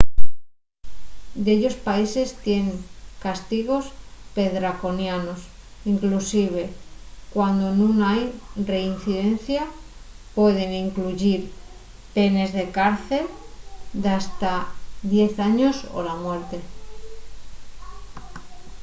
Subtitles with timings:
[1.47, 2.77] dellos países tienen
[3.25, 3.85] castigos
[4.37, 5.39] perdraconianos
[5.93, 6.61] inclusive
[7.33, 8.23] cuando nun hai
[8.73, 9.61] reincidencia;
[10.37, 11.39] pueden incluyir
[12.15, 13.25] penes de cárcel
[14.03, 14.53] d’hasta
[15.15, 16.57] 10 años o la muerte